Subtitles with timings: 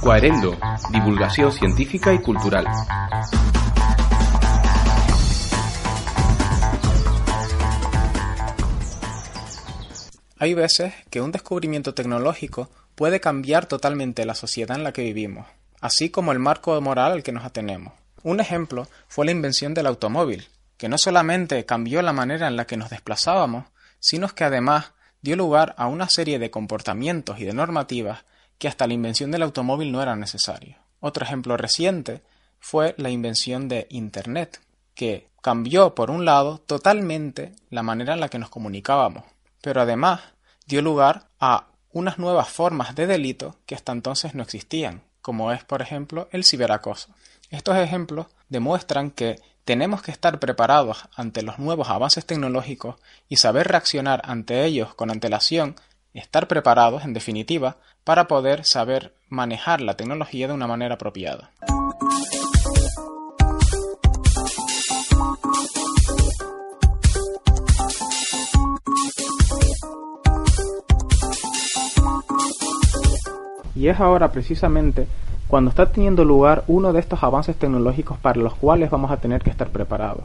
[0.00, 0.56] Cuarendo,
[0.90, 2.66] divulgación científica y cultural.
[10.38, 15.46] Hay veces que un descubrimiento tecnológico puede cambiar totalmente la sociedad en la que vivimos,
[15.80, 17.92] así como el marco moral al que nos atenemos.
[18.24, 22.66] Un ejemplo fue la invención del automóvil, que no solamente cambió la manera en la
[22.66, 23.66] que nos desplazábamos,
[24.00, 24.92] sino que además
[25.22, 28.24] dio lugar a una serie de comportamientos y de normativas
[28.58, 30.76] que hasta la invención del automóvil no eran necesarios.
[31.00, 32.22] Otro ejemplo reciente
[32.60, 34.60] fue la invención de Internet,
[34.94, 39.24] que cambió, por un lado, totalmente la manera en la que nos comunicábamos,
[39.60, 40.20] pero además
[40.66, 45.64] dio lugar a unas nuevas formas de delito que hasta entonces no existían, como es,
[45.64, 47.08] por ejemplo, el ciberacoso.
[47.50, 52.96] Estos ejemplos demuestran que tenemos que estar preparados ante los nuevos avances tecnológicos
[53.28, 55.76] y saber reaccionar ante ellos con antelación,
[56.14, 61.50] estar preparados, en definitiva, para poder saber manejar la tecnología de una manera apropiada.
[73.82, 75.08] Y es ahora precisamente
[75.48, 79.42] cuando está teniendo lugar uno de estos avances tecnológicos para los cuales vamos a tener
[79.42, 80.22] que estar preparados.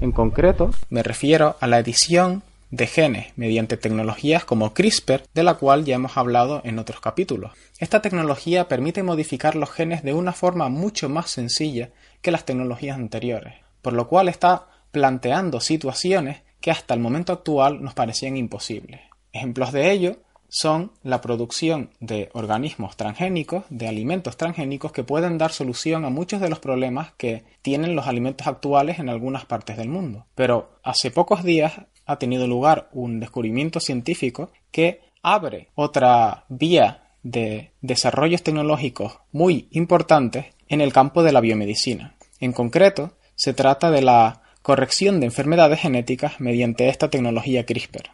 [0.00, 5.56] En concreto, me refiero a la edición de genes mediante tecnologías como CRISPR, de la
[5.56, 7.52] cual ya hemos hablado en otros capítulos.
[7.78, 11.90] Esta tecnología permite modificar los genes de una forma mucho más sencilla
[12.22, 17.82] que las tecnologías anteriores, por lo cual está planteando situaciones que hasta el momento actual
[17.82, 19.02] nos parecían imposibles.
[19.34, 20.16] Ejemplos de ello
[20.54, 26.42] son la producción de organismos transgénicos, de alimentos transgénicos que pueden dar solución a muchos
[26.42, 30.26] de los problemas que tienen los alimentos actuales en algunas partes del mundo.
[30.34, 31.72] Pero hace pocos días
[32.04, 40.46] ha tenido lugar un descubrimiento científico que abre otra vía de desarrollos tecnológicos muy importantes
[40.68, 42.14] en el campo de la biomedicina.
[42.40, 48.10] En concreto, se trata de la corrección de enfermedades genéticas mediante esta tecnología CRISPR.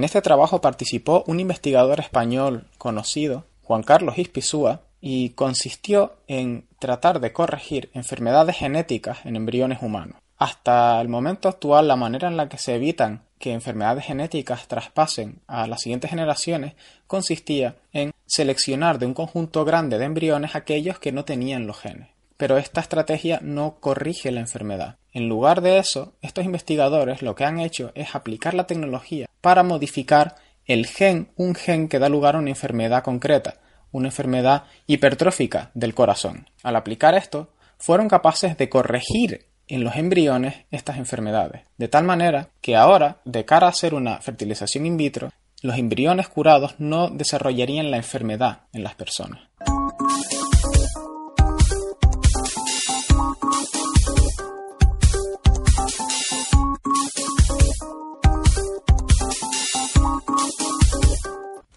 [0.00, 7.20] En este trabajo participó un investigador español conocido, Juan Carlos Ispizúa, y consistió en tratar
[7.20, 10.16] de corregir enfermedades genéticas en embriones humanos.
[10.38, 15.42] Hasta el momento actual, la manera en la que se evitan que enfermedades genéticas traspasen
[15.46, 16.72] a las siguientes generaciones
[17.06, 22.08] consistía en seleccionar de un conjunto grande de embriones aquellos que no tenían los genes.
[22.38, 24.96] Pero esta estrategia no corrige la enfermedad.
[25.12, 29.62] En lugar de eso, estos investigadores lo que han hecho es aplicar la tecnología para
[29.62, 33.56] modificar el gen, un gen que da lugar a una enfermedad concreta,
[33.90, 36.48] una enfermedad hipertrófica del corazón.
[36.62, 42.50] Al aplicar esto, fueron capaces de corregir en los embriones estas enfermedades, de tal manera
[42.60, 45.32] que ahora, de cara a hacer una fertilización in vitro,
[45.62, 49.40] los embriones curados no desarrollarían la enfermedad en las personas.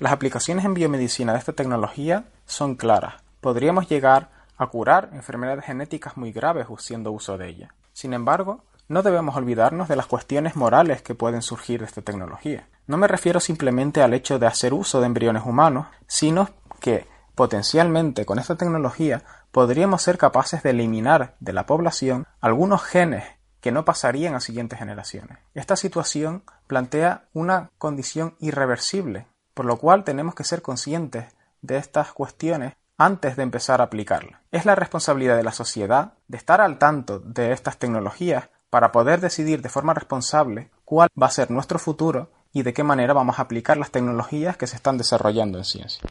[0.03, 3.23] Las aplicaciones en biomedicina de esta tecnología son claras.
[3.39, 7.73] Podríamos llegar a curar enfermedades genéticas muy graves haciendo uso de ella.
[7.93, 12.67] Sin embargo, no debemos olvidarnos de las cuestiones morales que pueden surgir de esta tecnología.
[12.85, 16.49] No me refiero simplemente al hecho de hacer uso de embriones humanos, sino
[16.81, 23.23] que potencialmente con esta tecnología podríamos ser capaces de eliminar de la población algunos genes
[23.61, 25.37] que no pasarían a siguientes generaciones.
[25.53, 31.25] Esta situación plantea una condición irreversible por lo cual tenemos que ser conscientes
[31.61, 34.39] de estas cuestiones antes de empezar a aplicarlas.
[34.51, 39.19] Es la responsabilidad de la sociedad de estar al tanto de estas tecnologías para poder
[39.19, 43.39] decidir de forma responsable cuál va a ser nuestro futuro y de qué manera vamos
[43.39, 46.01] a aplicar las tecnologías que se están desarrollando en ciencia.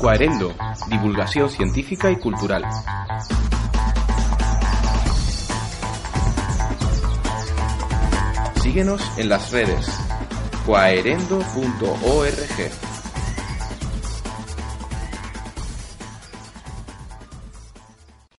[0.00, 0.54] Cuarendo,
[0.88, 2.64] divulgación científica y cultural.
[8.62, 10.07] Síguenos en las redes
[10.68, 12.87] cuaerendo.org.